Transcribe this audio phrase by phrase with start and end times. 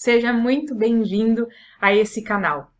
[0.00, 1.48] Seja muito bem-vindo
[1.80, 2.70] a esse canal.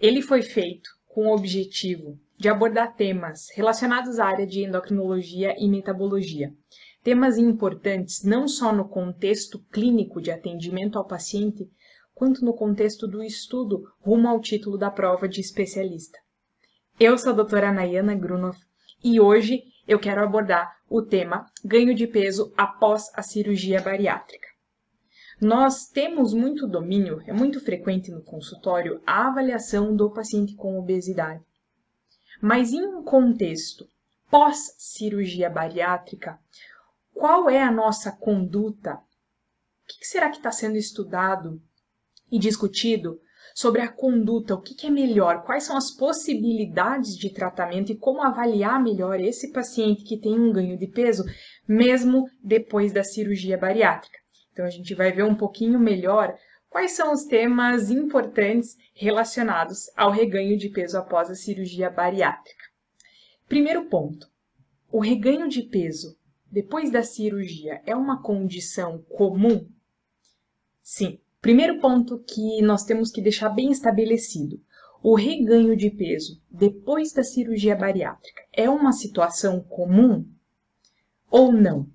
[0.00, 5.68] Ele foi feito com o objetivo de abordar temas relacionados à área de endocrinologia e
[5.68, 6.54] metabologia.
[7.02, 11.68] Temas importantes não só no contexto clínico de atendimento ao paciente,
[12.14, 16.20] quanto no contexto do estudo rumo ao título da prova de especialista.
[17.00, 18.60] Eu sou a doutora Nayana Grunoff
[19.02, 24.53] e hoje eu quero abordar o tema ganho de peso após a cirurgia bariátrica.
[25.44, 31.44] Nós temos muito domínio, é muito frequente no consultório a avaliação do paciente com obesidade.
[32.40, 33.86] Mas em um contexto
[34.30, 36.38] pós-cirurgia bariátrica,
[37.12, 38.94] qual é a nossa conduta?
[38.94, 39.00] O
[39.86, 41.60] que será que está sendo estudado
[42.32, 43.20] e discutido
[43.54, 48.22] sobre a conduta, o que, é melhor, quais são as possibilidades de tratamento e como
[48.22, 51.22] avaliar melhor esse paciente que tem um ganho de peso,
[51.68, 54.23] mesmo depois da cirurgia bariátrica.
[54.54, 56.32] Então, a gente vai ver um pouquinho melhor
[56.70, 62.64] quais são os temas importantes relacionados ao reganho de peso após a cirurgia bariátrica.
[63.48, 64.30] Primeiro ponto:
[64.92, 66.16] o reganho de peso
[66.48, 69.68] depois da cirurgia é uma condição comum?
[70.80, 71.18] Sim.
[71.40, 74.62] Primeiro ponto que nós temos que deixar bem estabelecido:
[75.02, 80.24] o reganho de peso depois da cirurgia bariátrica é uma situação comum
[81.28, 81.92] ou não?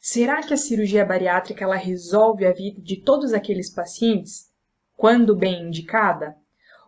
[0.00, 4.50] Será que a cirurgia bariátrica ela resolve a vida de todos aqueles pacientes
[4.96, 6.36] quando bem indicada?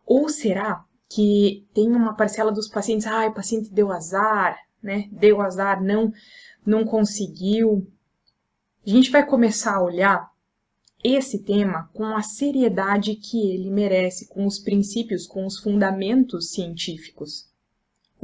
[0.06, 5.08] Ou será que tem uma parcela dos pacientes, ah, o paciente deu azar, né?
[5.12, 6.12] Deu azar, não
[6.64, 7.86] não conseguiu.
[8.86, 10.30] A gente vai começar a olhar
[11.02, 17.48] esse tema com a seriedade que ele merece, com os princípios, com os fundamentos científicos.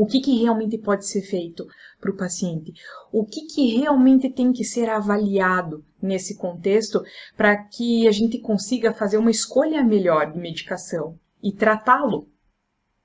[0.01, 1.67] O que, que realmente pode ser feito
[2.01, 2.73] para o paciente?
[3.12, 7.03] O que, que realmente tem que ser avaliado nesse contexto
[7.37, 12.31] para que a gente consiga fazer uma escolha melhor de medicação e tratá-lo?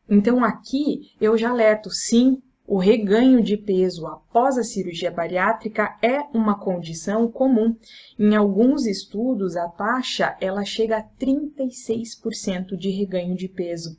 [0.09, 6.21] Então, aqui eu já alerto, sim, o reganho de peso após a cirurgia bariátrica é
[6.33, 7.75] uma condição comum.
[8.17, 13.97] Em alguns estudos, a taxa ela chega a 36% de reganho de peso.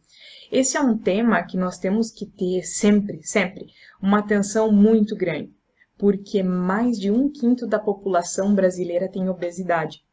[0.51, 3.67] Esse é um tema que nós temos que ter sempre, sempre,
[4.01, 5.53] uma atenção muito grande,
[5.99, 10.05] porque mais de um quinto da população brasileira tem obesidade,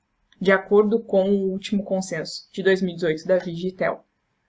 [0.41, 4.03] de acordo com o último consenso de 2018 da Vigitel.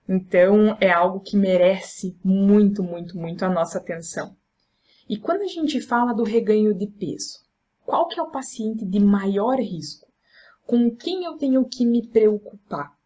[0.08, 4.34] Então, é algo que merece muito, muito, muito a nossa atenção.
[5.08, 7.40] E quando a gente fala do reganho de peso,
[7.84, 10.08] qual que é o paciente de maior risco?
[10.66, 12.96] Com quem eu tenho que me preocupar?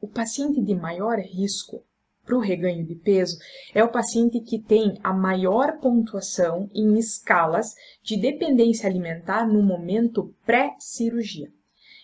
[0.00, 1.82] O paciente de maior risco
[2.24, 3.38] para o reganho de peso
[3.74, 10.34] é o paciente que tem a maior pontuação em escalas de dependência alimentar no momento
[10.44, 11.50] pré-cirurgia.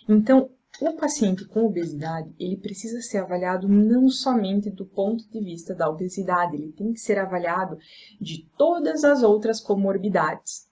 [0.09, 0.51] Então,
[0.81, 5.89] o paciente com obesidade, ele precisa ser avaliado não somente do ponto de vista da
[5.89, 7.79] obesidade, ele tem que ser avaliado
[8.21, 10.69] de todas as outras comorbidades.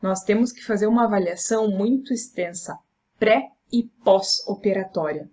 [0.00, 2.78] Nós temos que fazer uma avaliação muito extensa,
[3.18, 5.30] pré e pós-operatória.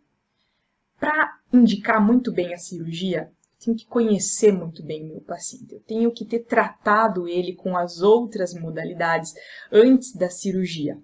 [0.99, 3.31] Para indicar muito bem a cirurgia,
[3.63, 5.73] tenho que conhecer muito bem o meu paciente.
[5.73, 9.33] Eu tenho que ter tratado ele com as outras modalidades
[9.71, 10.97] antes da cirurgia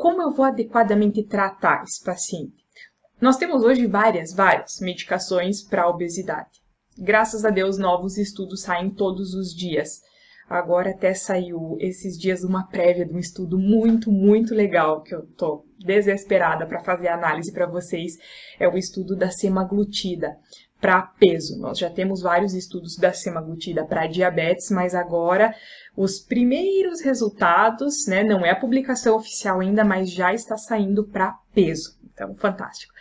[0.00, 2.64] como eu vou adequadamente tratar esse paciente?
[3.20, 6.62] Nós temos hoje várias, várias medicações para a obesidade.
[6.96, 10.00] Graças a Deus, novos estudos saem todos os dias.
[10.50, 15.24] Agora até saiu esses dias uma prévia de um estudo muito, muito legal que eu
[15.36, 18.18] tô desesperada para fazer a análise para vocês.
[18.58, 20.36] É o estudo da semaglutida
[20.80, 21.56] para peso.
[21.60, 25.54] Nós já temos vários estudos da semaglutida para diabetes, mas agora
[25.96, 31.38] os primeiros resultados, né, não é a publicação oficial ainda, mas já está saindo para
[31.54, 31.96] peso.
[32.12, 32.92] Então, fantástico.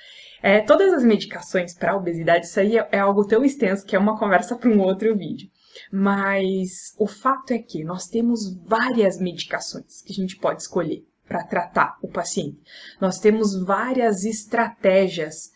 [0.44, 4.00] É, todas as medicações para obesidade, isso aí é, é algo tão extenso que é
[4.00, 5.50] uma conversa para um outro vídeo.
[5.92, 11.44] Mas o fato é que nós temos várias medicações que a gente pode escolher para
[11.44, 12.60] tratar o paciente.
[13.00, 15.52] Nós temos várias estratégias,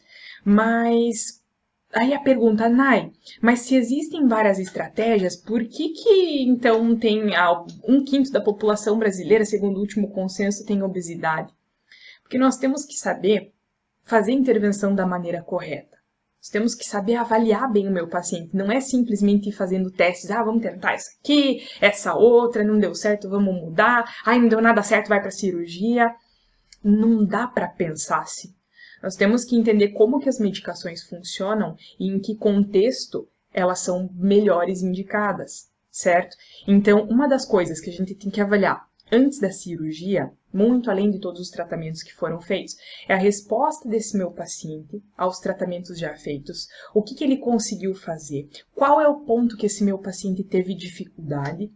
[0.46, 1.44] mas
[1.96, 7.22] Aí a pergunta, Nai, mas se existem várias estratégias, por que que então tem
[7.88, 11.54] um quinto da população brasileira, segundo o último consenso, tem obesidade?
[12.24, 13.54] Porque nós temos que saber
[14.04, 16.00] fazer a intervenção da maneira correta.
[16.44, 18.54] Nós temos que saber avaliar bem o meu paciente.
[18.54, 20.30] Não é simplesmente ir fazendo testes.
[20.30, 24.14] Ah, vamos tentar essa aqui, essa outra, não deu certo, vamos mudar.
[24.26, 26.14] Ah, não deu nada certo, vai para cirurgia.
[26.84, 28.54] Não dá para pensar assim.
[29.02, 34.10] Nós temos que entender como que as medicações funcionam e em que contexto elas são
[34.14, 36.36] melhores indicadas, certo?
[36.68, 41.10] Então, uma das coisas que a gente tem que avaliar antes da cirurgia, muito além
[41.10, 42.76] de todos os tratamentos que foram feitos.
[43.08, 47.96] É a resposta desse meu paciente aos tratamentos já feitos, o que, que ele conseguiu
[47.96, 51.72] fazer, qual é o ponto que esse meu paciente teve dificuldade,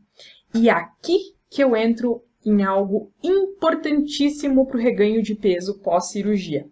[0.54, 6.70] e aqui que eu entro em algo importantíssimo para o reganho de peso pós-cirurgia.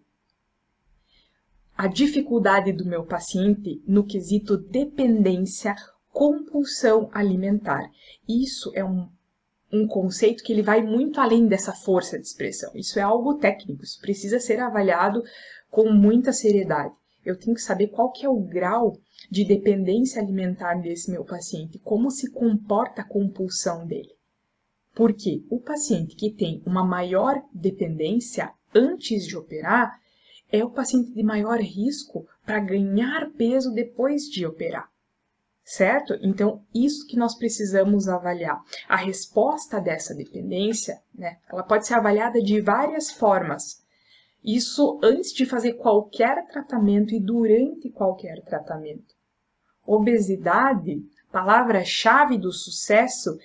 [1.77, 5.75] A dificuldade do meu paciente no quesito dependência,
[6.09, 7.89] compulsão alimentar.
[8.27, 9.09] Isso é um
[9.71, 12.71] um conceito que ele vai muito além dessa força de expressão.
[12.75, 15.23] Isso é algo técnico, isso precisa ser avaliado
[15.69, 16.93] com muita seriedade.
[17.25, 18.97] Eu tenho que saber qual que é o grau
[19.31, 24.13] de dependência alimentar desse meu paciente, como se comporta a compulsão dele.
[24.93, 29.99] Porque o paciente que tem uma maior dependência antes de operar
[30.51, 34.89] é o paciente de maior risco para ganhar peso depois de operar
[35.65, 36.13] certo?
[36.21, 38.61] Então, isso que nós precisamos avaliar.
[38.87, 43.83] A resposta dessa dependência, né, ela pode ser avaliada de várias formas.
[44.43, 49.15] Isso antes de fazer qualquer tratamento e durante qualquer tratamento.
[49.87, 53.35] Obesidade, palavra-chave do sucesso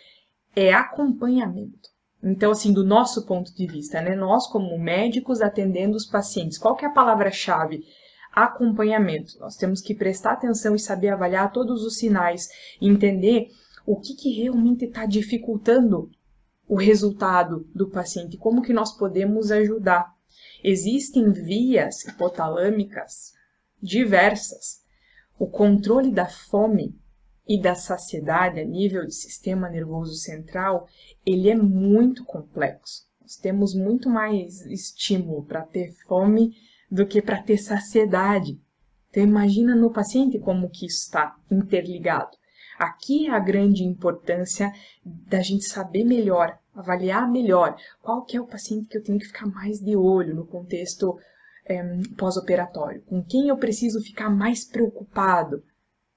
[0.54, 1.88] é acompanhamento.
[2.22, 6.76] Então, assim, do nosso ponto de vista, né, nós como médicos atendendo os pacientes, qual
[6.76, 7.82] que é a palavra-chave?
[8.32, 9.38] Acompanhamento.
[9.38, 12.48] Nós temos que prestar atenção e saber avaliar todos os sinais
[12.80, 13.48] e entender
[13.86, 16.10] o que, que realmente está dificultando
[16.68, 20.14] o resultado do paciente, como que nós podemos ajudar.
[20.62, 23.32] Existem vias hipotalâmicas
[23.82, 24.80] diversas.
[25.38, 26.96] O controle da fome
[27.48, 30.86] e da saciedade a nível de sistema nervoso central,
[31.26, 33.08] ele é muito complexo.
[33.20, 36.54] Nós temos muito mais estímulo para ter fome
[36.90, 38.60] do que para ter saciedade.
[39.10, 42.36] Então imagina no paciente como que isso está interligado.
[42.78, 44.72] Aqui é a grande importância
[45.04, 49.26] da gente saber melhor, avaliar melhor qual que é o paciente que eu tenho que
[49.26, 51.18] ficar mais de olho no contexto
[51.66, 51.82] é,
[52.16, 55.62] pós-operatório, com quem eu preciso ficar mais preocupado,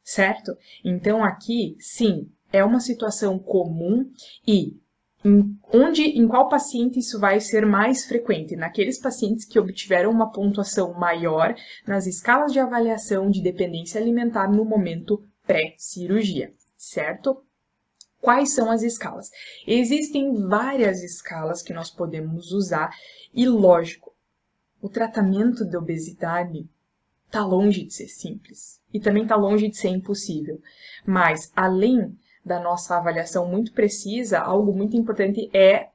[0.04, 0.56] certo?
[0.84, 4.10] Então aqui, sim, é uma situação comum
[4.48, 4.80] e
[5.24, 8.56] em, onde, em qual paciente isso vai ser mais frequente?
[8.56, 11.56] Naqueles pacientes que obtiveram uma pontuação maior
[11.88, 17.44] nas escalas de avaliação de dependência alimentar no momento pré-cirurgia, certo?
[18.22, 19.30] Quais são as escalas?
[19.68, 22.90] Existem várias escalas que nós podemos usar
[23.34, 24.14] e, lógico,
[24.82, 26.70] o tratamento da obesidade
[27.26, 30.62] está longe de ser simples e também está longe de ser impossível.
[31.06, 35.90] Mas, além da nossa avaliação muito precisa, algo muito importante é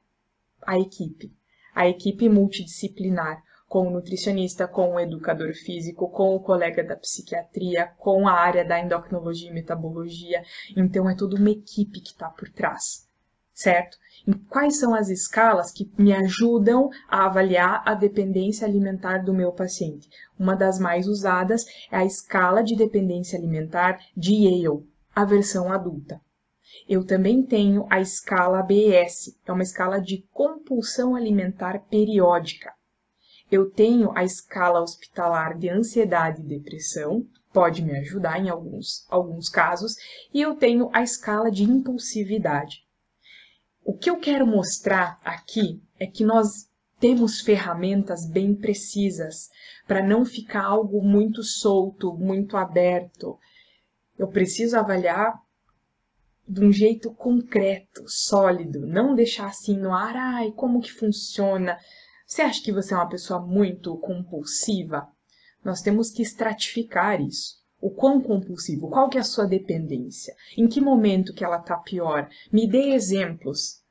[0.65, 1.31] a equipe.
[1.73, 7.91] A equipe multidisciplinar, com o nutricionista, com o educador físico, com o colega da psiquiatria,
[7.99, 10.43] com a área da endocrinologia e metabologia.
[10.75, 13.07] Então, é toda uma equipe que está por trás,
[13.53, 13.97] certo?
[14.27, 19.51] E quais são as escalas que me ajudam a avaliar a dependência alimentar do meu
[19.51, 20.09] paciente?
[20.37, 24.83] Uma das mais usadas é a escala de dependência alimentar de Yale,
[25.15, 26.19] a versão adulta.
[26.87, 32.73] Eu também tenho a escala BS, é uma escala de compulsão alimentar periódica.
[33.51, 39.49] Eu tenho a escala hospitalar de ansiedade e depressão, pode me ajudar em alguns, alguns
[39.49, 39.95] casos,
[40.33, 42.85] e eu tenho a escala de impulsividade.
[43.83, 49.49] O que eu quero mostrar aqui é que nós temos ferramentas bem precisas
[49.87, 53.39] para não ficar algo muito solto, muito aberto.
[54.17, 55.41] Eu preciso avaliar
[56.49, 61.77] de um jeito concreto, sólido, não deixar assim no ar, ai, como que funciona?
[62.25, 65.07] Você acha que você é uma pessoa muito compulsiva?
[65.63, 67.59] Nós temos que estratificar isso.
[67.79, 68.89] O quão compulsivo?
[68.89, 70.35] Qual que é a sua dependência?
[70.57, 72.27] Em que momento que ela está pior?
[72.51, 73.83] Me dê exemplos.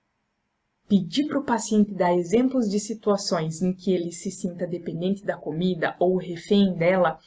[0.88, 5.36] Pedir para o paciente dar exemplos de situações em que ele se sinta dependente da
[5.36, 7.20] comida ou refém dela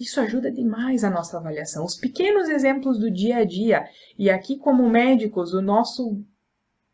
[0.00, 1.84] isso ajuda demais a nossa avaliação.
[1.84, 3.86] Os pequenos exemplos do dia a dia.
[4.18, 6.22] E aqui, como médicos, o nosso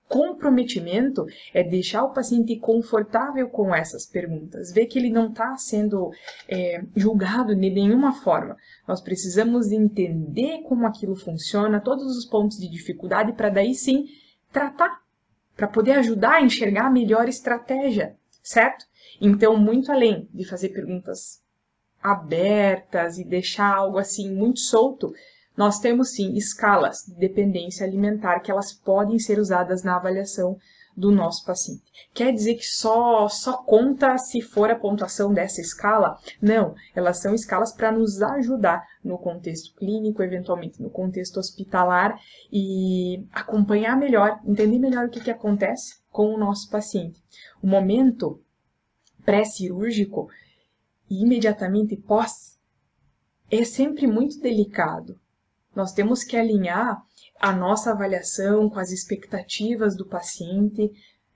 [0.08, 6.11] comprometimento é deixar o paciente confortável com essas perguntas, ver que ele não está sendo
[6.49, 8.56] é, julgado de nenhuma forma.
[8.87, 14.06] Nós precisamos entender como aquilo funciona, todos os pontos de dificuldade, para daí sim
[14.52, 15.00] tratar,
[15.56, 18.84] para poder ajudar a enxergar a melhor estratégia, certo?
[19.20, 21.43] Então, muito além de fazer perguntas
[22.04, 25.14] abertas e deixar algo assim muito solto,
[25.56, 30.58] nós temos sim escalas de dependência alimentar que elas podem ser usadas na avaliação
[30.94, 31.82] do nosso paciente.
[32.12, 36.18] Quer dizer que só só conta se for a pontuação dessa escala?
[36.40, 42.20] Não, elas são escalas para nos ajudar no contexto clínico, eventualmente no contexto hospitalar
[42.52, 47.20] e acompanhar melhor, entender melhor o que, que acontece com o nosso paciente.
[47.62, 48.40] O momento
[49.25, 50.28] pré-cirúrgico
[51.23, 52.59] imediatamente pós
[53.50, 55.21] é sempre muito delicado.
[55.75, 57.02] Nós temos que alinhar
[57.40, 60.90] a nossa avaliação com as expectativas do paciente.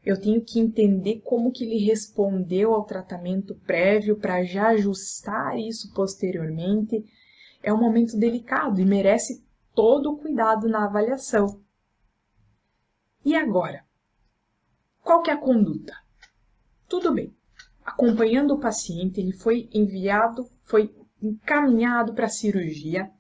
[0.05, 5.93] Eu tenho que entender como que ele respondeu ao tratamento prévio para já ajustar isso
[5.93, 7.05] posteriormente.
[7.63, 9.45] É um momento delicado e merece
[9.75, 11.61] todo o cuidado na avaliação.
[13.25, 13.85] E agora?
[15.03, 15.95] Qual que é a conduta?
[16.89, 17.38] Tudo bem.
[17.89, 23.11] Acompanhando o paciente, ele foi enviado, foi encaminhado para a cirurgia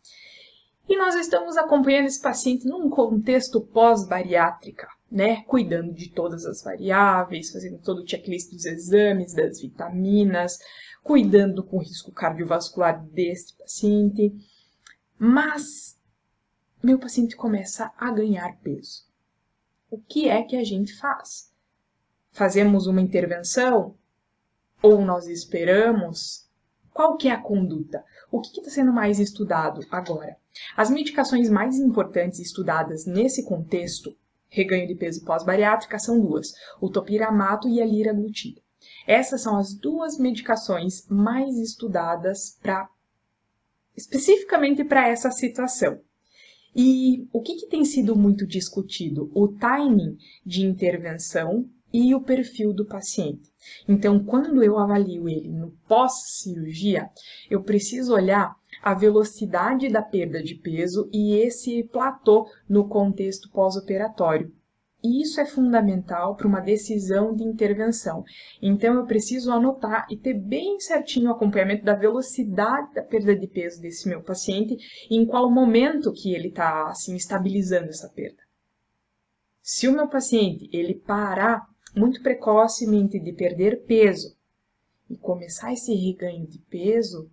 [0.86, 5.42] e nós estamos acompanhando esse paciente num contexto pós-bariátrica, né?
[5.44, 10.58] Cuidando de todas as variáveis, fazendo todo o checklist dos exames, das vitaminas,
[11.02, 14.34] cuidando com o risco cardiovascular desse paciente.
[15.18, 15.98] Mas
[16.82, 19.08] meu paciente começa a ganhar peso.
[19.90, 21.50] O que é que a gente faz?
[22.32, 23.96] Fazemos uma intervenção?
[24.82, 26.48] Ou nós esperamos?
[26.92, 28.04] Qual que é a conduta?
[28.30, 30.36] O que está sendo mais estudado agora?
[30.76, 34.16] As medicações mais importantes estudadas nesse contexto,
[34.48, 38.60] reganho de peso pós-bariátrica, são duas, o topiramato e a liraglutida.
[39.06, 42.88] Essas são as duas medicações mais estudadas para
[43.96, 46.00] especificamente para essa situação.
[46.74, 49.30] E o que, que, tem sido muito discutido?
[49.34, 50.16] O timing
[50.46, 53.50] de intervenção e o perfil do paciente.
[53.86, 57.08] Então, quando eu avalio ele no pós-cirurgia,
[57.50, 64.52] eu preciso olhar a velocidade da perda de peso e esse platô no contexto pós-operatório.
[65.02, 68.24] E isso é fundamental para uma decisão de intervenção.
[68.60, 73.46] Então, eu preciso anotar e ter bem certinho o acompanhamento da velocidade da perda de
[73.46, 74.76] peso desse meu paciente
[75.08, 78.42] e em qual momento que ele está assim, estabilizando essa perda.
[79.62, 81.64] Se o meu paciente ele parar
[81.94, 84.36] muito precocemente de perder peso
[85.08, 87.30] e começar esse reganho de peso,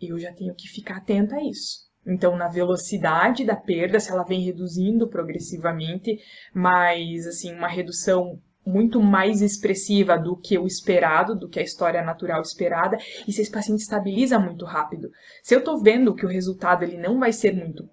[0.00, 1.88] eu já tenho que ficar atenta a isso.
[2.06, 6.18] Então, na velocidade da perda, se ela vem reduzindo progressivamente,
[6.54, 12.02] mas assim, uma redução muito mais expressiva do que o esperado, do que a história
[12.02, 15.10] natural esperada, e se esse paciente estabiliza muito rápido.
[15.42, 17.88] Se eu estou vendo que o resultado ele não vai ser muito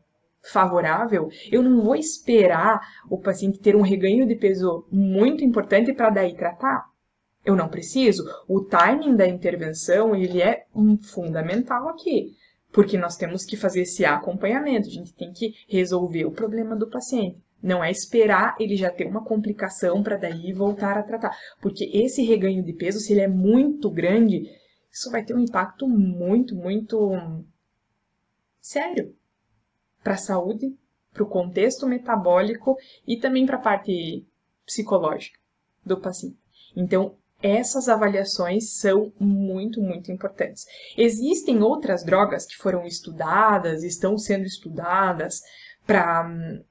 [0.45, 6.09] favorável, eu não vou esperar o paciente ter um reganho de peso muito importante para
[6.09, 6.85] daí tratar.
[7.43, 8.23] Eu não preciso.
[8.47, 12.35] O timing da intervenção ele é um fundamental aqui,
[12.71, 14.87] porque nós temos que fazer esse acompanhamento.
[14.87, 17.43] A gente tem que resolver o problema do paciente.
[17.61, 22.23] Não é esperar ele já ter uma complicação para daí voltar a tratar, porque esse
[22.23, 24.43] reganho de peso, se ele é muito grande,
[24.91, 27.11] isso vai ter um impacto muito, muito
[28.61, 29.15] sério
[30.05, 30.77] para a saúde,
[31.11, 34.23] para o contexto metabólico e também para a parte
[34.63, 35.39] psicológica
[35.83, 36.37] do paciente.
[36.75, 40.65] Então, essas avaliações são muito, muito importantes.
[40.95, 45.41] Existem outras drogas que foram estudadas, estão sendo estudadas
[45.87, 46.63] para hum,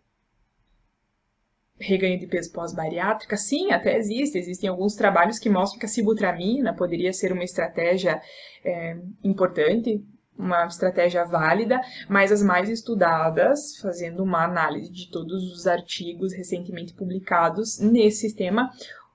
[1.76, 3.36] reganho de peso pós-bariátrica?
[3.36, 4.38] Sim, até existe.
[4.38, 8.22] Existem alguns trabalhos que mostram que a sibutramina poderia ser uma estratégia
[8.64, 10.04] é, importante
[10.36, 16.92] uma estratégia válida, mas as mais estudadas, fazendo uma análise de todos os artigos recentemente
[16.94, 18.70] publicados nesse tema,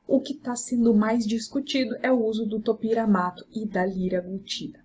[0.08, 4.80] o que está sendo mais discutido é o uso do topiramato e da liraglutida,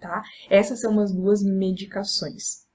[0.00, 0.22] tá?
[0.48, 2.66] Essas são as duas medicações.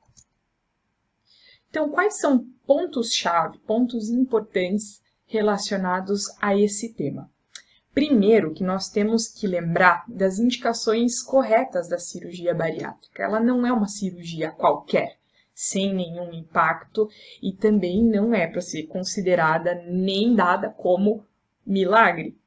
[1.69, 7.29] Então, quais são pontos-chave, pontos importantes relacionados a esse tema?
[7.95, 13.23] Primeiro, que nós temos que lembrar das indicações corretas da cirurgia bariátrica.
[13.23, 15.17] Ela não é uma cirurgia qualquer,
[15.53, 17.07] sem nenhum impacto,
[17.41, 21.25] e também não é para ser considerada nem dada como
[21.65, 22.37] milagre.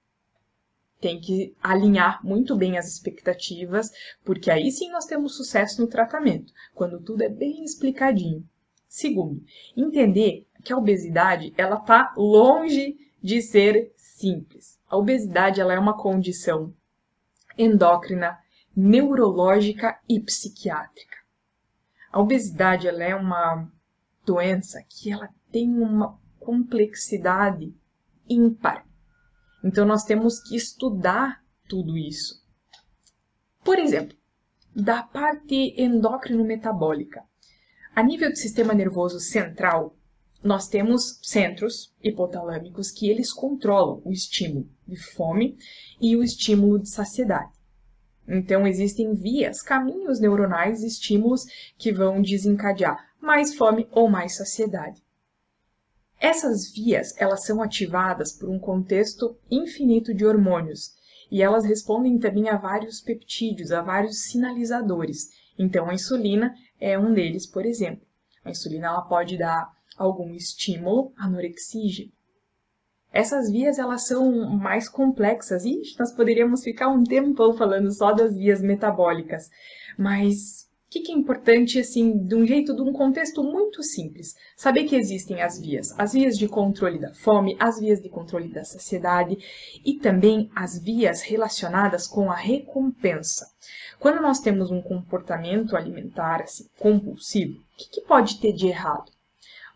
[1.00, 3.90] Tem que alinhar muito bem as expectativas,
[4.23, 8.47] porque aí sim nós temos sucesso no tratamento, quando tudo é bem explicadinho.
[8.87, 9.43] Segundo,
[9.75, 14.77] entender que a obesidade ela está longe de ser simples.
[14.88, 16.75] A obesidade ela é uma condição
[17.57, 18.38] endócrina,
[18.75, 21.16] neurológica e psiquiátrica.
[22.11, 23.71] A obesidade ela é uma
[24.25, 27.75] doença que ela tem uma complexidade
[28.28, 28.87] ímpar.
[29.62, 32.42] Então nós temos que estudar tudo isso.
[33.62, 34.16] Por exemplo,
[34.75, 37.23] da parte endócrino-metabólica.
[37.95, 39.98] A nível do sistema nervoso central,
[40.42, 45.59] nós temos centros hipotalâmicos que eles controlam o estímulo de fome
[46.00, 47.52] e o estímulo de saciedade.
[48.26, 55.02] Então, existem vias, caminhos neuronais, estímulos que vão desencadear mais fome ou mais saciedade.
[56.21, 60.92] Essas vias, elas são ativadas por um contexto infinito de hormônios
[61.30, 65.30] e elas respondem também a vários peptídeos, a vários sinalizadores.
[65.59, 68.07] Então, a insulina é um deles, por exemplo.
[68.45, 72.12] A insulina ela pode dar algum estímulo anorexígeno.
[73.12, 78.37] Essas vias elas são mais complexas e nós poderíamos ficar um tempão falando só das
[78.37, 79.50] vias metabólicas,
[79.97, 84.35] mas o que, que, é importante, assim, de um jeito, de um contexto muito simples?
[84.57, 88.49] Saber que existem as vias, as vias de controle da fome, as vias de controle
[88.49, 89.37] da saciedade
[89.85, 93.50] e também as vias relacionadas com a recompensa.
[94.00, 99.12] Quando nós temos um comportamento alimentar assim, compulsivo, o que, que pode ter de errado?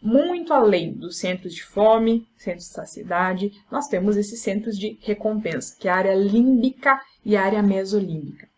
[0.02, 5.76] Muito além dos centros de fome, centros de saciedade, nós temos esses centros de recompensa,
[5.78, 8.48] que é a área límbica e a área mesolímbica.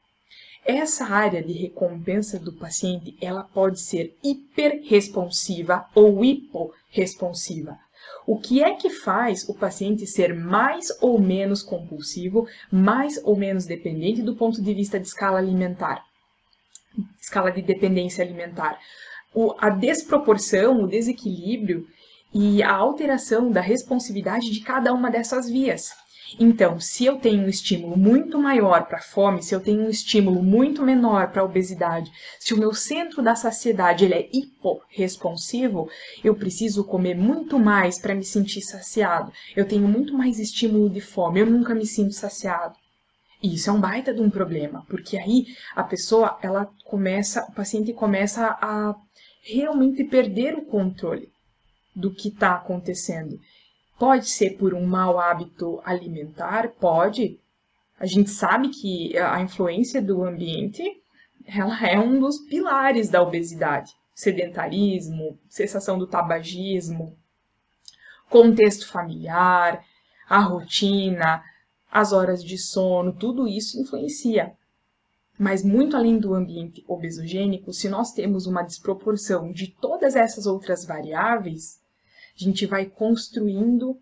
[0.64, 7.78] Essa área de recompensa do paciente, ela pode ser hiperresponsiva ou hiporresponsiva.
[8.26, 13.66] O que é que faz o paciente ser mais ou menos compulsivo, mais ou menos
[13.66, 16.02] dependente do ponto de vista de escala alimentar?
[17.20, 18.78] Escala de dependência alimentar.
[19.34, 21.86] O, a desproporção, o desequilíbrio
[22.32, 25.90] e a alteração da responsividade de cada uma dessas vias.
[26.38, 29.88] Então, se eu tenho um estímulo muito maior para a fome, se eu tenho um
[29.88, 32.10] estímulo muito menor para a obesidade,
[32.40, 35.88] se o meu centro da saciedade ele é hiporresponsivo,
[36.24, 39.32] eu preciso comer muito mais para me sentir saciado.
[39.54, 42.74] Eu tenho muito mais estímulo de fome, eu nunca me sinto saciado.
[43.42, 47.52] E isso é um baita de um problema, porque aí a pessoa, ela começa, o
[47.52, 48.94] paciente começa a
[49.44, 51.28] realmente perder o controle
[51.94, 53.38] do que está acontecendo.
[53.98, 57.38] Pode ser por um mau hábito alimentar, pode.
[57.98, 60.82] A gente sabe que a influência do ambiente
[61.46, 63.92] ela é um dos pilares da obesidade.
[64.14, 67.16] Sedentarismo, cessação do tabagismo,
[68.30, 69.84] contexto familiar,
[70.28, 71.42] a rotina,
[71.90, 74.52] as horas de sono, tudo isso influencia.
[75.38, 80.84] Mas muito além do ambiente obesogênico, se nós temos uma desproporção de todas essas outras
[80.84, 81.80] variáveis,
[82.40, 84.00] a gente vai construindo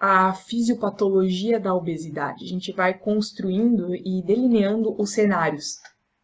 [0.00, 2.44] a fisiopatologia da obesidade.
[2.44, 5.78] A gente vai construindo e delineando os cenários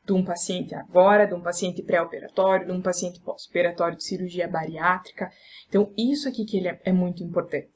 [0.04, 5.30] de um paciente agora, de um paciente pré-operatório, de um paciente pós-operatório de cirurgia bariátrica.
[5.68, 7.72] Então, isso aqui que ele é, é muito importante.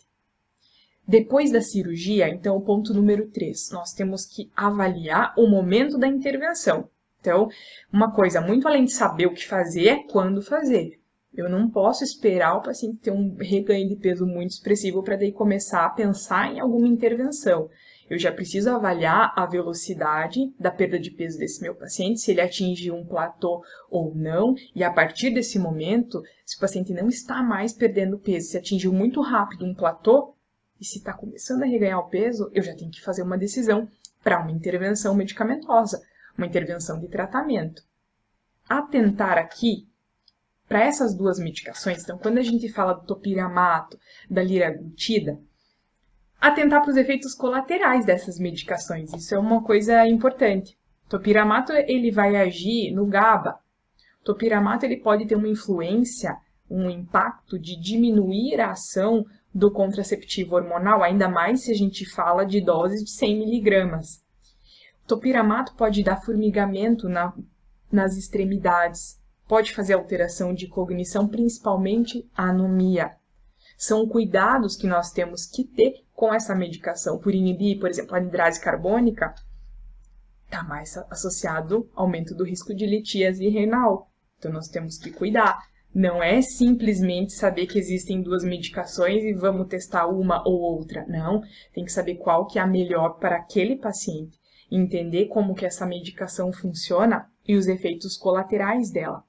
[1.08, 6.06] Depois da cirurgia, então, o ponto número 3, nós temos que avaliar o momento da
[6.06, 6.90] intervenção.
[7.18, 7.48] Então,
[7.90, 11.00] uma coisa muito além de saber o que fazer é quando fazer.
[11.34, 15.32] Eu não posso esperar o paciente ter um reganho de peso muito expressivo para daí
[15.32, 17.70] começar a pensar em alguma intervenção.
[18.10, 22.42] Eu já preciso avaliar a velocidade da perda de peso desse meu paciente, se ele
[22.42, 27.42] atinge um platô ou não, e a partir desse momento, se o paciente não está
[27.42, 30.34] mais perdendo peso, se atingiu muito rápido um platô,
[30.80, 33.88] e se está começando a reganhar o peso, eu já tenho que fazer uma decisão
[34.22, 36.00] para uma intervenção medicamentosa,
[36.36, 37.82] uma intervenção de tratamento.
[38.68, 39.88] Atentar aqui
[40.68, 43.98] para essas duas medicações, então, quando a gente fala do topiramato,
[44.30, 45.40] da liraglutida,
[46.40, 49.12] atentar para os efeitos colaterais dessas medicações.
[49.12, 50.78] Isso é uma coisa importante.
[51.08, 53.58] Topiramato ele vai agir no GABA.
[54.22, 56.36] Topiramato ele pode ter uma influência,
[56.70, 62.44] um impacto de diminuir a ação do contraceptivo hormonal, ainda mais se a gente fala
[62.44, 64.22] de doses de 100 miligramas.
[65.06, 67.32] Topiramato pode dar formigamento na,
[67.90, 73.16] nas extremidades, pode fazer alteração de cognição, principalmente anomia.
[73.76, 77.18] São cuidados que nós temos que ter com essa medicação.
[77.18, 79.34] Por inibir, por exemplo, a anidrase carbônica,
[80.44, 84.10] está mais associado ao aumento do risco de litíase renal.
[84.38, 85.58] Então, nós temos que cuidar.
[85.94, 91.04] Não é simplesmente saber que existem duas medicações e vamos testar uma ou outra.
[91.08, 94.38] Não, tem que saber qual que é a melhor para aquele paciente,
[94.70, 99.24] entender como que essa medicação funciona e os efeitos colaterais dela.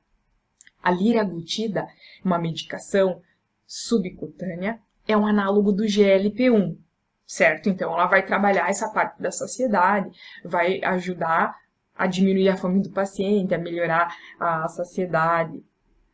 [0.84, 1.88] A liraglutida,
[2.24, 3.22] uma medicação
[3.66, 6.78] subcutânea, é um análogo do GLP-1,
[7.26, 7.70] certo?
[7.70, 10.10] Então, ela vai trabalhar essa parte da saciedade,
[10.44, 11.56] vai ajudar
[11.96, 15.64] a diminuir a fome do paciente, a melhorar a saciedade.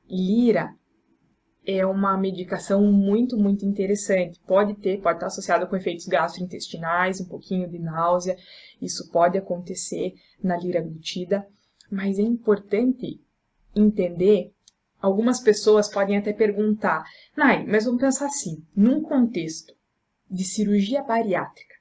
[0.10, 0.76] Lira
[1.66, 4.40] é uma medicação muito, muito interessante.
[4.46, 8.38] Pode ter, pode estar associada com efeitos gastrointestinais, um pouquinho de náusea.
[8.82, 10.14] Isso pode acontecer
[10.44, 11.48] na liraglutida,
[11.92, 13.20] mas é importante
[13.76, 14.56] entender
[15.06, 17.04] Algumas pessoas podem até perguntar,
[17.38, 19.72] Nai, mas vamos pensar assim, num contexto
[20.28, 21.76] de cirurgia bariátrica,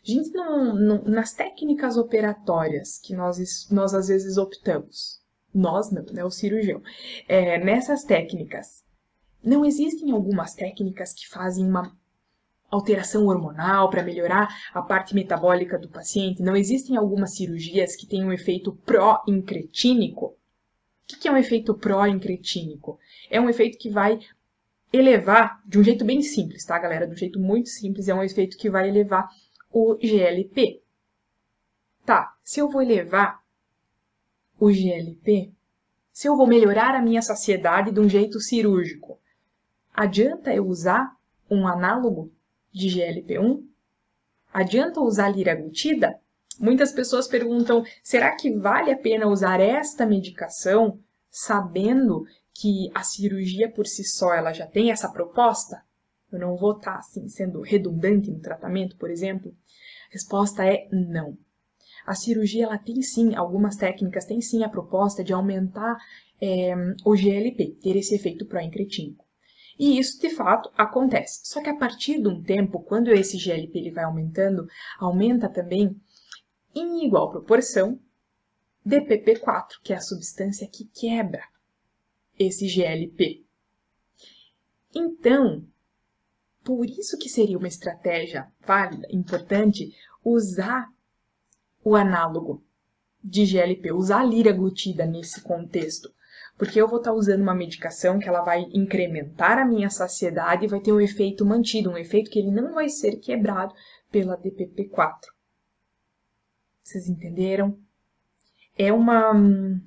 [0.00, 5.20] a gente não, não, nas técnicas operatórias que nós, nós às vezes optamos,
[5.58, 6.82] nós não, né, o cirurgião,
[7.28, 8.84] é, nessas técnicas,
[9.42, 11.96] Não existem algumas técnicas que fazem uma
[12.70, 16.42] alteração hormonal para melhorar a parte metabólica do paciente?
[16.42, 20.26] Não existem algumas cirurgias que têm um efeito pró-incretínico?
[20.26, 20.36] O
[21.18, 22.98] que é um efeito pró-incretínico?
[23.30, 24.18] É um efeito que vai
[24.92, 27.06] elevar, de um jeito bem simples, tá, galera?
[27.06, 29.28] De um jeito muito simples, é um efeito que vai elevar
[29.70, 30.82] o GLP.
[32.04, 33.37] Tá, se eu vou elevar
[34.58, 35.52] o GLP,
[36.12, 39.20] se eu vou melhorar a minha saciedade de um jeito cirúrgico,
[39.94, 41.16] adianta eu usar
[41.50, 42.32] um análogo
[42.72, 43.64] de GLP-1?
[44.52, 46.18] Adianta usar liraglutida?
[46.58, 50.98] Muitas pessoas perguntam: será que vale a pena usar esta medicação
[51.30, 55.82] sabendo que a cirurgia por si só ela já tem essa proposta?
[56.32, 59.54] Eu não vou estar assim sendo redundante no tratamento, por exemplo?
[60.10, 61.38] A resposta é não.
[62.06, 65.96] A cirurgia ela tem sim, algumas técnicas têm sim a proposta de aumentar
[66.40, 69.24] é, o GLP, ter esse efeito pró-incretínico.
[69.78, 71.40] E isso de fato acontece.
[71.44, 74.66] Só que a partir de um tempo, quando esse GLP ele vai aumentando,
[74.98, 75.96] aumenta também
[76.74, 78.00] em igual proporção
[78.86, 81.42] DPP4, que é a substância que quebra
[82.38, 83.44] esse GLP.
[84.94, 85.64] Então,
[86.64, 90.88] por isso que seria uma estratégia válida, importante, usar
[91.88, 92.62] o análogo
[93.22, 96.12] de GLP, usar a liraglutida nesse contexto.
[96.56, 100.68] Porque eu vou estar usando uma medicação que ela vai incrementar a minha saciedade e
[100.68, 103.74] vai ter um efeito mantido, um efeito que ele não vai ser quebrado
[104.10, 105.28] pela DPP4.
[106.82, 107.78] Vocês entenderam?
[108.78, 109.32] é uma,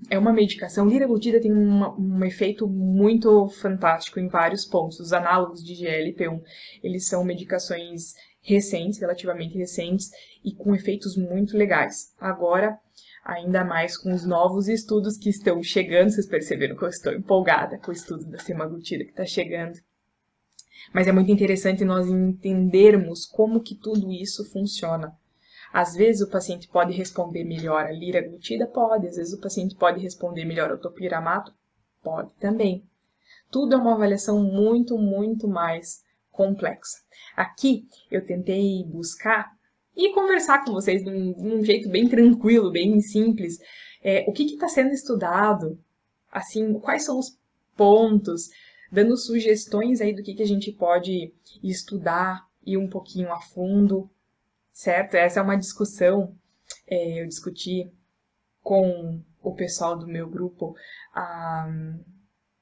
[0.10, 0.88] é uma medicação.
[0.88, 5.00] Liraglutida tem uma, um efeito muito fantástico em vários pontos.
[5.00, 6.42] Os análogos de GLP-1,
[6.84, 10.12] eles são medicações recentes, relativamente recentes,
[10.44, 12.14] e com efeitos muito legais.
[12.20, 12.80] Agora,
[13.24, 17.78] ainda mais com os novos estudos que estão chegando, vocês perceberam que eu estou empolgada
[17.78, 19.80] com o estudo da semaglutida que está chegando.
[20.94, 25.16] Mas é muito interessante nós entendermos como que tudo isso funciona.
[25.72, 28.68] Às vezes o paciente pode responder melhor a liraglutida?
[28.68, 29.08] Pode.
[29.08, 31.54] Às vezes o paciente pode responder melhor ao topiramato?
[32.04, 32.84] Pode também.
[33.50, 36.98] Tudo é uma avaliação muito, muito mais complexa.
[37.36, 39.52] Aqui eu tentei buscar
[39.96, 43.58] e conversar com vocês de um, de um jeito bem tranquilo, bem simples,
[44.04, 45.80] é, o que está sendo estudado,
[46.32, 47.38] assim, quais são os
[47.76, 48.50] pontos,
[48.91, 54.10] dando sugestões aí do que, que a gente pode estudar e um pouquinho a fundo
[54.72, 55.15] certo?
[55.15, 56.36] Essa é uma discussão,
[56.88, 57.91] é, eu discuti
[58.62, 60.76] com o pessoal do meu grupo
[61.13, 61.70] ah,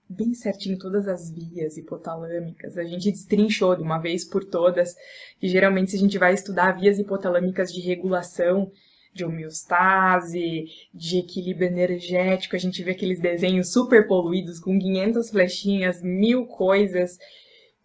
[0.09, 2.77] bem certinho todas as vias hipotalâmicas.
[2.77, 4.95] A gente destrinchou de uma vez por todas,
[5.39, 8.71] que geralmente se a gente vai estudar vias hipotalâmicas de regulação,
[9.13, 16.01] de homeostase, de equilíbrio energético, a gente vê aqueles desenhos super poluídos com 500 flechinhas,
[16.01, 17.17] mil coisas,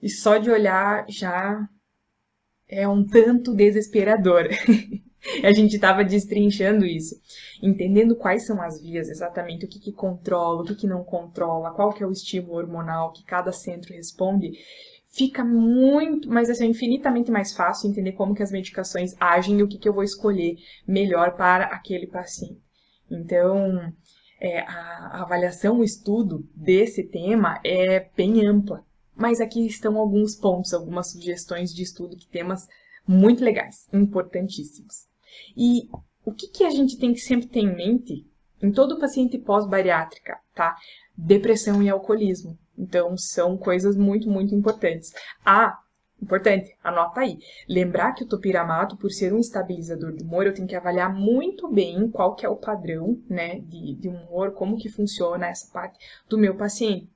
[0.02, 1.68] e só de olhar já
[2.68, 4.48] é um tanto desesperador.
[5.42, 7.20] a gente estava destrinchando isso,
[7.62, 11.72] entendendo quais são as vias, exatamente o que, que controla, o que, que não controla,
[11.72, 14.52] qual que é o estímulo hormonal que cada centro responde,
[15.08, 19.68] fica muito, mas assim, infinitamente mais fácil entender como que as medicações agem e o
[19.68, 20.56] que, que eu vou escolher
[20.86, 22.60] melhor para aquele paciente.
[23.10, 23.92] Então,
[24.40, 28.84] é, a, avaliação, o estudo desse tema é bem ampla.
[29.16, 32.66] Mas aqui estão alguns pontos, algumas sugestões de estudo de temas
[33.06, 35.06] muito legais, importantíssimos.
[35.56, 35.88] E
[36.24, 38.26] o que, que a gente tem que sempre ter em mente
[38.62, 40.76] em todo paciente pós-bariátrica, tá?
[41.16, 42.58] Depressão e alcoolismo.
[42.78, 45.12] Então, são coisas muito, muito importantes.
[45.44, 45.78] Ah,
[46.20, 47.38] importante, anota aí.
[47.68, 51.68] Lembrar que o topiramato, por ser um estabilizador do humor, eu tenho que avaliar muito
[51.70, 55.98] bem qual que é o padrão, né, de, de humor, como que funciona essa parte
[56.28, 57.08] do meu paciente.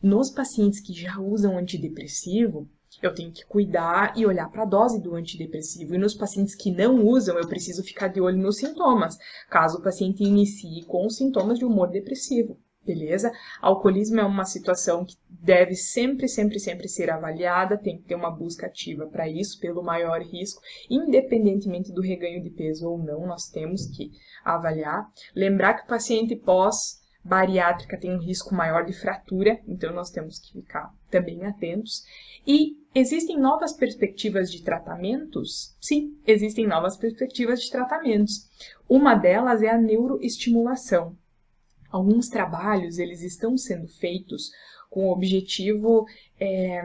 [0.00, 2.68] Nos pacientes que já usam antidepressivo,
[3.00, 5.94] eu tenho que cuidar e olhar para a dose do antidepressivo.
[5.94, 9.16] E nos pacientes que não usam, eu preciso ficar de olho nos sintomas,
[9.48, 12.58] caso o paciente inicie com sintomas de humor depressivo.
[12.84, 13.30] Beleza?
[13.60, 18.30] Alcoolismo é uma situação que deve sempre, sempre, sempre ser avaliada, tem que ter uma
[18.30, 23.48] busca ativa para isso, pelo maior risco, independentemente do reganho de peso ou não, nós
[23.48, 24.10] temos que
[24.44, 25.06] avaliar.
[25.32, 30.40] Lembrar que o paciente pós bariátrica tem um risco maior de fratura, então nós temos
[30.40, 32.02] que ficar também atentos.
[32.44, 35.76] E existem novas perspectivas de tratamentos?
[35.80, 38.48] Sim, existem novas perspectivas de tratamentos.
[38.88, 41.16] Uma delas é a neuroestimulação.
[41.90, 44.50] Alguns trabalhos eles estão sendo feitos
[44.88, 46.06] com o objetivo
[46.38, 46.80] é,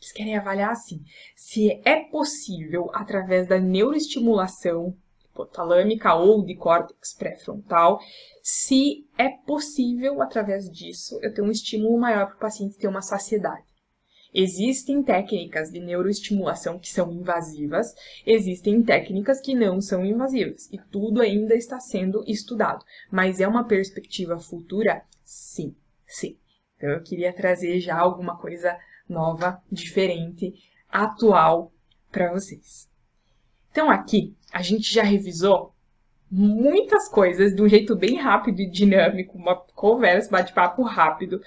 [0.00, 1.02] eles querem avaliar assim,
[1.34, 7.98] se é possível através da neuroestimulação hipotalâmica ou de córtex pré-frontal,
[8.42, 13.02] se é possível, através disso, eu ter um estímulo maior para o paciente ter uma
[13.02, 13.73] saciedade.
[14.34, 17.94] Existem técnicas de neuroestimulação que são invasivas,
[18.26, 22.84] existem técnicas que não são invasivas, e tudo ainda está sendo estudado.
[23.12, 25.04] Mas é uma perspectiva futura?
[25.24, 26.36] Sim, sim.
[26.76, 28.76] Então eu queria trazer já alguma coisa
[29.08, 30.52] nova, diferente,
[30.88, 31.72] atual
[32.10, 32.90] para vocês.
[33.70, 35.72] Então aqui a gente já revisou
[36.30, 41.40] muitas coisas de um jeito bem rápido e dinâmico, uma conversa, bate-papo rápido,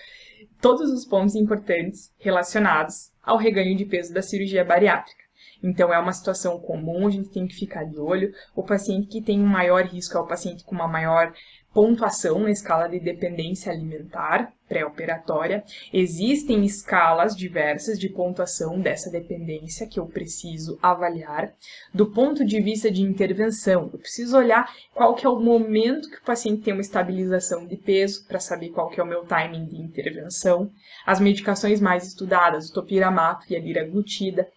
[0.62, 5.27] todos os pontos importantes relacionados ao reganho de peso da cirurgia bariátrica.
[5.62, 8.34] Então, é uma situação comum, a gente tem que ficar de olho.
[8.56, 11.34] O paciente que tem um maior risco é o paciente com uma maior
[11.74, 15.64] pontuação na escala de dependência alimentar pré-operatória.
[15.94, 21.54] Existem escalas diversas de pontuação dessa dependência que eu preciso avaliar.
[21.94, 26.18] Do ponto de vista de intervenção, eu preciso olhar qual que é o momento que
[26.18, 29.66] o paciente tem uma estabilização de peso para saber qual que é o meu timing
[29.66, 30.72] de intervenção.
[31.06, 34.48] As medicações mais estudadas, o topiramato e a liraglutida,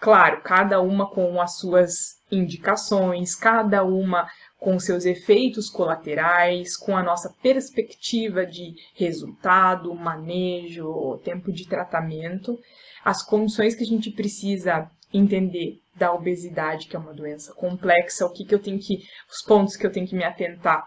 [0.00, 4.28] claro, cada uma com as suas indicações, cada uma
[4.58, 12.58] com seus efeitos colaterais, com a nossa perspectiva de resultado, manejo, tempo de tratamento,
[13.04, 18.32] as condições que a gente precisa entender da obesidade, que é uma doença complexa, o
[18.32, 20.82] que, que eu tenho que, os pontos que eu tenho que me atentar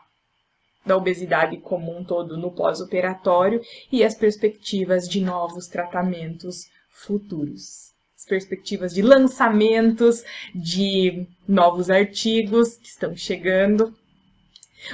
[0.85, 7.87] da obesidade como um todo no pós-operatório e as perspectivas de novos tratamentos futuros
[8.27, 13.95] perspectivas de lançamentos de novos artigos que estão chegando.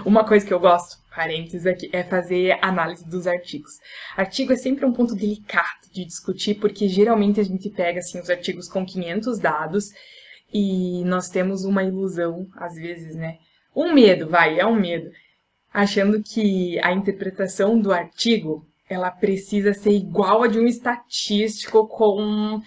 [0.05, 3.73] Uma coisa que eu gosto, parênteses aqui, é fazer análise dos artigos.
[4.15, 8.29] Artigo é sempre um ponto delicado de discutir, porque geralmente a gente pega assim, os
[8.29, 9.91] artigos com 500 dados
[10.53, 13.37] e nós temos uma ilusão, às vezes, né?
[13.75, 15.09] Um medo, vai, é um medo,
[15.73, 22.61] achando que a interpretação do artigo ela precisa ser igual a de um estatístico com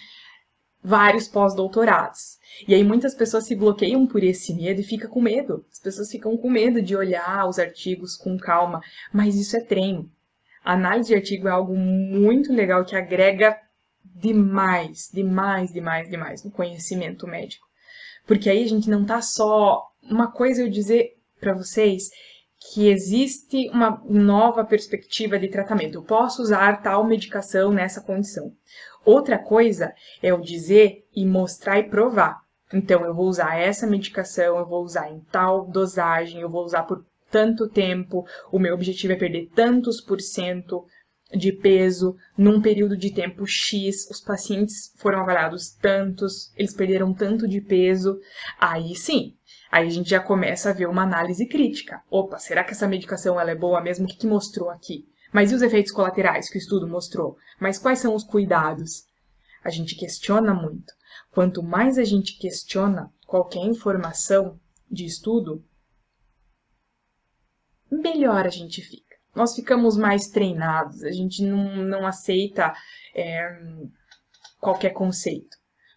[0.87, 2.39] vários pós-doutorados.
[2.69, 5.67] E aí muitas pessoas se bloqueiam por esse medo e ficam com medo.
[5.71, 8.81] As pessoas ficam com medo de olhar os artigos com calma,
[9.13, 10.09] mas isso é treino.
[10.65, 13.59] A análise de artigo é algo muito legal que agrega
[14.05, 17.67] demais, demais, demais, demais no conhecimento médico.
[18.25, 22.11] Porque aí a gente não tá só uma coisa eu dizer para vocês
[22.73, 25.99] que existe uma nova perspectiva de tratamento.
[25.99, 28.53] Eu posso usar tal medicação nessa condição.
[29.07, 32.41] Outra coisa é eu dizer e mostrar e provar.
[32.75, 36.83] Então, eu vou usar essa medicação, eu vou usar em tal dosagem, eu vou usar
[36.83, 40.85] por tanto tempo, o meu objetivo é perder tantos por cento
[41.33, 47.47] de peso num período de tempo X, os pacientes foram avaliados tantos, eles perderam tanto
[47.47, 48.19] de peso,
[48.61, 49.37] aí sim,
[49.71, 52.03] aí a gente já começa a ver uma análise crítica.
[52.11, 54.05] Opa, será que essa medicação ela é boa mesmo?
[54.05, 55.07] O que, que mostrou aqui?
[55.37, 57.37] Mas e os efeitos colaterais que o estudo mostrou?
[57.61, 59.05] Mas quais são os cuidados?
[59.63, 60.95] A gente questiona muito.
[61.31, 64.59] Quanto mais a gente questiona qualquer informação
[64.91, 65.63] de estudo,
[67.91, 69.15] melhor a gente fica.
[69.35, 72.75] Nós ficamos mais treinados, a gente não, não aceita
[73.15, 73.61] é,
[74.59, 75.55] qualquer conceito,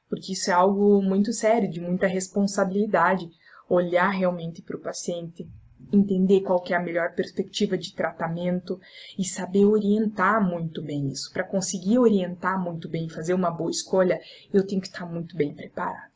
[0.10, 3.30] porque isso é algo muito sério, de muita responsabilidade,
[3.70, 5.50] olhar realmente para o paciente,
[5.92, 8.80] entender qual que é a melhor perspectiva de tratamento
[9.18, 11.32] e saber orientar muito bem isso.
[11.34, 14.20] Para conseguir orientar muito bem, fazer uma boa escolha,
[14.54, 16.12] eu tenho que estar muito bem preparado.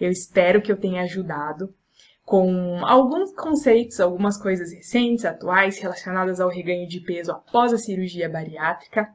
[0.00, 1.74] Eu espero que eu tenha ajudado
[2.24, 8.28] com alguns conceitos, algumas coisas recentes, atuais, relacionadas ao reganho de peso após a cirurgia
[8.28, 9.12] bariátrica.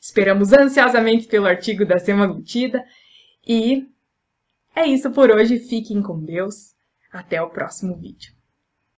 [0.00, 2.84] Esperamos ansiosamente pelo artigo da semaglutida
[3.46, 3.86] e
[4.74, 5.58] é isso por hoje.
[5.58, 6.74] Fiquem com Deus.
[7.10, 8.37] Até o próximo vídeo.